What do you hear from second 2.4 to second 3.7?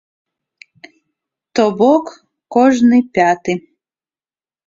кожны пяты.